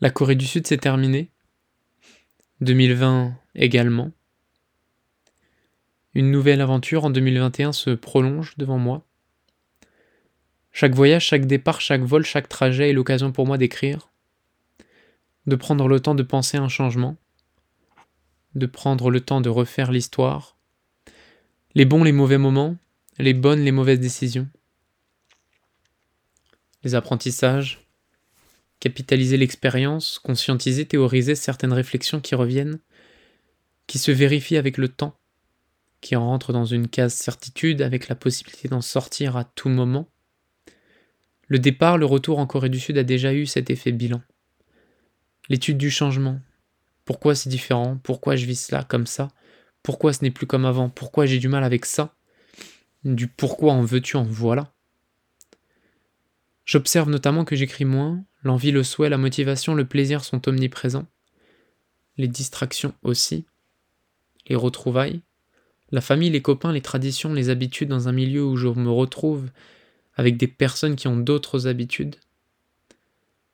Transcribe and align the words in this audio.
La 0.00 0.10
Corée 0.10 0.36
du 0.36 0.46
Sud 0.46 0.64
s'est 0.64 0.76
terminée. 0.76 1.32
2020 2.60 3.34
également. 3.56 4.12
Une 6.14 6.30
nouvelle 6.30 6.60
aventure 6.60 7.04
en 7.04 7.10
2021 7.10 7.72
se 7.72 7.90
prolonge 7.90 8.54
devant 8.58 8.78
moi. 8.78 9.04
Chaque 10.70 10.94
voyage, 10.94 11.24
chaque 11.24 11.46
départ, 11.46 11.80
chaque 11.80 12.02
vol, 12.02 12.24
chaque 12.24 12.48
trajet 12.48 12.90
est 12.90 12.92
l'occasion 12.92 13.32
pour 13.32 13.44
moi 13.48 13.58
d'écrire, 13.58 14.12
de 15.48 15.56
prendre 15.56 15.88
le 15.88 15.98
temps 15.98 16.14
de 16.14 16.22
penser 16.22 16.58
un 16.58 16.68
changement, 16.68 17.16
de 18.54 18.66
prendre 18.66 19.10
le 19.10 19.20
temps 19.20 19.40
de 19.40 19.48
refaire 19.48 19.90
l'histoire, 19.90 20.56
les 21.74 21.84
bons, 21.84 22.04
les 22.04 22.12
mauvais 22.12 22.38
moments, 22.38 22.76
les 23.18 23.34
bonnes, 23.34 23.64
les 23.64 23.72
mauvaises 23.72 23.98
décisions, 23.98 24.48
les 26.84 26.94
apprentissages, 26.94 27.87
capitaliser 28.80 29.36
l'expérience, 29.36 30.18
conscientiser, 30.18 30.86
théoriser 30.86 31.34
certaines 31.34 31.72
réflexions 31.72 32.20
qui 32.20 32.34
reviennent, 32.34 32.78
qui 33.86 33.98
se 33.98 34.10
vérifient 34.10 34.56
avec 34.56 34.78
le 34.78 34.88
temps, 34.88 35.18
qui 36.00 36.14
rentrent 36.16 36.52
dans 36.52 36.64
une 36.64 36.88
case 36.88 37.14
certitude 37.14 37.82
avec 37.82 38.08
la 38.08 38.14
possibilité 38.14 38.68
d'en 38.68 38.80
sortir 38.80 39.36
à 39.36 39.44
tout 39.44 39.68
moment. 39.68 40.08
Le 41.48 41.58
départ, 41.58 41.98
le 41.98 42.06
retour 42.06 42.38
en 42.38 42.46
Corée 42.46 42.68
du 42.68 42.78
Sud 42.78 42.98
a 42.98 43.04
déjà 43.04 43.32
eu 43.32 43.46
cet 43.46 43.70
effet 43.70 43.90
bilan. 43.90 44.20
L'étude 45.48 45.78
du 45.78 45.90
changement. 45.90 46.40
Pourquoi 47.04 47.34
c'est 47.34 47.48
différent? 47.48 47.98
Pourquoi 48.02 48.36
je 48.36 48.44
vis 48.44 48.66
cela 48.66 48.84
comme 48.84 49.06
ça? 49.06 49.28
Pourquoi 49.82 50.12
ce 50.12 50.22
n'est 50.22 50.30
plus 50.30 50.46
comme 50.46 50.66
avant? 50.66 50.90
Pourquoi 50.90 51.24
j'ai 51.24 51.38
du 51.38 51.48
mal 51.48 51.64
avec 51.64 51.86
ça? 51.86 52.14
Du 53.04 53.28
pourquoi 53.28 53.72
en 53.72 53.82
veux-tu? 53.82 54.16
En 54.16 54.24
voilà 54.24 54.74
J'observe 56.66 57.08
notamment 57.08 57.46
que 57.46 57.56
j'écris 57.56 57.86
moins, 57.86 58.22
l'envie, 58.42 58.70
le 58.70 58.82
souhait, 58.82 59.08
la 59.08 59.18
motivation, 59.18 59.74
le 59.74 59.84
plaisir 59.84 60.24
sont 60.24 60.48
omniprésents, 60.48 61.06
les 62.16 62.28
distractions 62.28 62.94
aussi, 63.02 63.44
les 64.46 64.56
retrouvailles, 64.56 65.20
la 65.90 66.00
famille, 66.00 66.30
les 66.30 66.42
copains, 66.42 66.72
les 66.72 66.82
traditions, 66.82 67.32
les 67.32 67.50
habitudes 67.50 67.88
dans 67.88 68.08
un 68.08 68.12
milieu 68.12 68.44
où 68.44 68.56
je 68.56 68.68
me 68.68 68.90
retrouve 68.90 69.50
avec 70.14 70.36
des 70.36 70.48
personnes 70.48 70.96
qui 70.96 71.08
ont 71.08 71.16
d'autres 71.16 71.66
habitudes. 71.66 72.16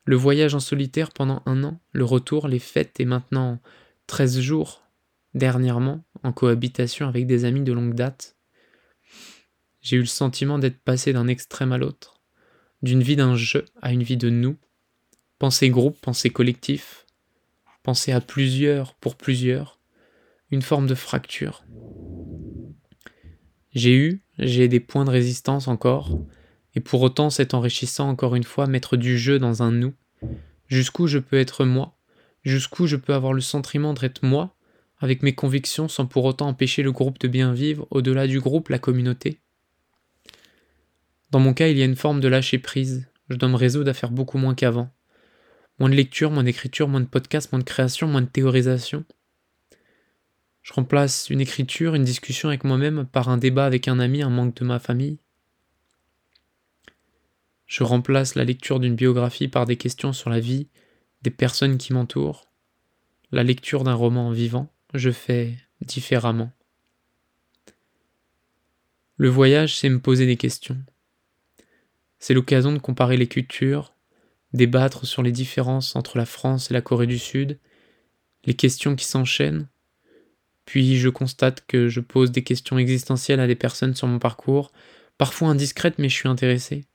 Le 0.05 0.17
voyage 0.17 0.55
en 0.55 0.61
solitaire 0.61 1.11
pendant 1.13 1.43
un 1.47 1.65
an, 1.65 1.81
le 1.93 2.05
retour, 2.05 2.49
les 2.49 2.59
fêtes 2.59 3.01
et 3.01 3.05
maintenant 3.05 3.61
13 4.07 4.41
jours 4.41 4.83
dernièrement 5.35 6.05
en 6.23 6.33
cohabitation 6.33 7.09
avec 7.09 7.27
des 7.27 7.45
amis 7.45 7.63
de 7.63 7.73
longue 7.73 7.95
date. 7.95 8.37
J'ai 9.81 9.97
eu 9.97 10.01
le 10.01 10.07
sentiment 10.07 10.59
d'être 10.59 10.79
passé 10.79 11.13
d'un 11.13 11.29
extrême 11.29 11.73
à 11.73 11.79
l'autre 11.79 12.15
d'une 12.85 13.03
vie 13.03 13.17
d'un 13.17 13.35
jeu 13.35 13.65
à 13.83 13.93
une 13.93 14.03
vie 14.03 14.19
de 14.19 14.31
nous. 14.31 14.57
Penser 15.39 15.69
groupe, 15.69 16.01
penser 16.01 16.31
collectif, 16.31 17.07
penser 17.83 18.13
à 18.13 18.21
plusieurs 18.21 18.95
pour 18.95 19.17
plusieurs, 19.17 19.79
une 20.51 20.63
forme 20.63 20.87
de 20.87 20.95
fracture. 20.95 21.65
J'ai 23.75 23.95
eu, 23.95 24.23
j'ai 24.39 24.69
des 24.69 24.81
points 24.81 25.05
de 25.05 25.11
résistance 25.11 25.67
encore, 25.67 26.19
et 26.75 26.81
pour 26.81 27.03
autant 27.03 27.31
c'est 27.31 27.55
enrichissant 27.55 28.09
encore 28.09 28.37
une 28.37 28.45
fois 28.45 28.67
mettre 28.67 28.97
du 28.97 29.19
jeu 29.19 29.39
dans 29.39 29.63
un 29.63 29.73
nous, 29.73 29.95
jusqu'où 30.69 31.09
je 31.09 31.19
peux 31.19 31.39
être 31.39 31.65
moi, 31.65 31.97
jusqu'où 32.43 32.87
je 32.87 32.97
peux 32.97 33.15
avoir 33.15 33.33
le 33.33 33.41
sentiment 33.41 33.93
d'être 33.93 34.25
moi, 34.25 34.55
avec 34.99 35.23
mes 35.23 35.35
convictions 35.35 35.89
sans 35.89 36.07
pour 36.07 36.25
autant 36.25 36.49
empêcher 36.49 36.83
le 36.83 36.93
groupe 36.93 37.19
de 37.19 37.29
bien 37.29 37.53
vivre, 37.53 37.87
au-delà 37.91 38.27
du 38.27 38.41
groupe, 38.41 38.69
la 38.69 38.79
communauté? 38.79 39.41
Dans 41.31 41.41
mon 41.41 41.53
cas, 41.53 41.67
il 41.67 41.77
y 41.77 41.83
a 41.83 41.87
une 41.87 41.97
forme 41.97 42.21
de 42.21 42.29
lâcher 42.29 42.59
prise. 42.59 43.09
Je 43.29 43.35
dois 43.35 43.49
me 43.49 43.57
résoudre 43.57 43.93
beaucoup 44.11 44.39
moins 44.39 44.55
qu'avant. 44.55 44.91
Moins 45.79 45.89
de 45.89 45.95
lecture, 45.95 46.31
moins 46.31 46.45
d'écriture, 46.45 46.89
moins 46.89 47.01
de 47.01 47.07
podcast, 47.07 47.51
moins 47.53 47.59
de 47.59 47.65
création, 47.65 48.07
moins 48.07 48.23
de 48.23 48.27
théorisation. 48.27 49.05
Je 50.63 50.73
remplace 50.73 51.29
une 51.31 51.41
écriture, 51.41 51.95
une 51.95 52.05
discussion 52.05 52.49
avec 52.49 52.65
moi-même 52.65 53.07
par 53.07 53.29
un 53.29 53.37
débat 53.37 53.67
avec 53.67 53.89
un 53.89 53.99
ami, 53.99 54.23
un 54.23 54.31
manque 54.31 54.57
de 54.57 54.65
ma 54.65 54.79
famille. 54.79 55.19
Je 57.67 57.83
remplace 57.83 58.35
la 58.35 58.45
lecture 58.45 58.81
d'une 58.81 58.95
biographie 58.95 59.49
par 59.49 59.67
des 59.67 59.77
questions 59.77 60.13
sur 60.13 60.31
la 60.31 60.41
vie 60.41 60.69
des 61.23 61.31
personnes 61.31 61.79
qui 61.79 61.93
m'entourent. 61.93 62.47
La 63.33 63.43
lecture 63.43 63.85
d'un 63.85 63.95
roman 63.95 64.31
vivant, 64.31 64.73
je 64.93 65.11
fais 65.11 65.57
différemment. 65.81 66.53
Le 69.17 69.29
voyage, 69.29 69.77
c'est 69.79 69.89
me 69.89 70.01
poser 70.01 70.27
des 70.27 70.37
questions. 70.37 70.79
C'est 72.19 72.35
l'occasion 72.35 72.73
de 72.73 72.79
comparer 72.79 73.17
les 73.17 73.27
cultures, 73.27 73.94
débattre 74.55 75.07
sur 75.07 75.23
les 75.23 75.33
différences 75.33 75.95
entre 75.97 76.17
la 76.17 76.25
France 76.25 76.71
et 76.71 76.75
la 76.75 76.81
Corée 76.81 77.07
du 77.07 77.19
Sud, 77.19 77.59
les 78.47 78.55
questions 78.55 78.97
qui 78.97 79.05
s'enchaînent, 79.05 79.69
puis 80.65 80.97
je 80.97 81.11
constate 81.11 81.65
que 81.67 81.89
je 81.89 82.01
pose 82.01 82.33
des 82.33 82.43
questions 82.43 82.79
existentielles 82.79 83.41
à 83.41 83.47
des 83.47 83.55
personnes 83.55 83.95
sur 83.95 84.07
mon 84.07 84.19
parcours, 84.19 84.73
parfois 85.19 85.49
indiscrètes 85.49 85.99
mais 85.99 86.09
je 86.09 86.15
suis 86.15 86.29
intéressé. 86.29 86.87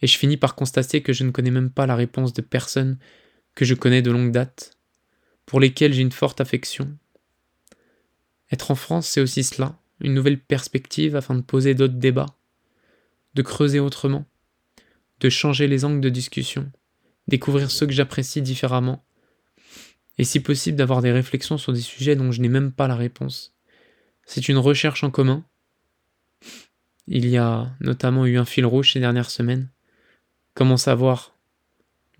Et 0.00 0.08
je 0.08 0.18
finis 0.18 0.36
par 0.36 0.56
constater 0.56 1.02
que 1.02 1.12
je 1.12 1.22
ne 1.22 1.30
connais 1.30 1.52
même 1.52 1.70
pas 1.70 1.86
la 1.86 1.94
réponse 1.94 2.32
de 2.32 2.42
personnes 2.42 2.98
que 3.54 3.64
je 3.64 3.74
connais 3.74 4.02
de 4.02 4.10
longue 4.10 4.32
date, 4.32 4.76
pour 5.46 5.60
lesquelles 5.60 5.92
j'ai 5.92 6.02
une 6.02 6.10
forte 6.10 6.40
affection. 6.40 6.96
Être 8.50 8.72
en 8.72 8.74
France, 8.74 9.06
c'est 9.06 9.20
aussi 9.20 9.44
cela, 9.44 9.78
une 10.00 10.14
nouvelle 10.14 10.40
perspective 10.40 11.14
afin 11.14 11.34
de 11.34 11.42
poser 11.42 11.74
d'autres 11.74 11.94
débats 11.94 12.34
de 13.34 13.42
creuser 13.42 13.80
autrement, 13.80 14.26
de 15.22 15.30
changer 15.30 15.68
les 15.68 15.84
angles 15.84 16.00
de 16.00 16.08
discussion, 16.08 16.70
découvrir 17.28 17.70
ceux 17.70 17.86
que 17.86 17.92
j'apprécie 17.92 18.42
différemment, 18.42 19.04
et 20.18 20.24
si 20.24 20.40
possible 20.40 20.76
d'avoir 20.76 21.00
des 21.00 21.12
réflexions 21.12 21.58
sur 21.58 21.72
des 21.72 21.80
sujets 21.80 22.16
dont 22.16 22.32
je 22.32 22.40
n'ai 22.40 22.48
même 22.48 22.72
pas 22.72 22.88
la 22.88 22.96
réponse. 22.96 23.54
C'est 24.26 24.48
une 24.48 24.58
recherche 24.58 25.04
en 25.04 25.10
commun. 25.10 25.44
Il 27.06 27.28
y 27.28 27.36
a 27.38 27.70
notamment 27.80 28.26
eu 28.26 28.36
un 28.36 28.44
fil 28.44 28.66
rouge 28.66 28.92
ces 28.92 29.00
dernières 29.00 29.30
semaines. 29.30 29.68
Comment 30.54 30.76
savoir 30.76 31.36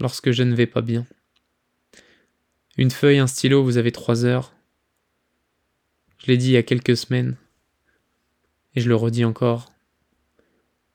lorsque 0.01 0.31
je 0.31 0.45
ne 0.45 0.55
vais 0.55 0.67
pas 0.67 0.81
bien? 0.81 1.05
Une 2.79 2.93
feuille, 2.93 3.19
un 3.19 3.27
stylo, 3.27 3.65
vous 3.65 3.79
avez 3.79 3.93
trois 3.93 4.25
heures. 4.25 4.55
Je 6.19 6.29
l'ai 6.29 6.37
dit 6.37 6.47
il 6.47 6.53
y 6.53 6.57
a 6.57 6.63
quelques 6.63 6.97
semaines, 6.97 7.37
et 8.77 8.81
je 8.81 8.89
le 8.89 8.95
redis 8.95 9.25
encore. 9.25 9.72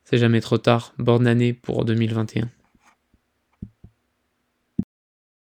C'est 0.10 0.20
jamais 0.20 0.40
trop 0.40 0.58
tard. 0.58 0.94
Bonne 0.98 1.28
année 1.28 1.52
pour 1.52 1.84
2021. 1.84 2.50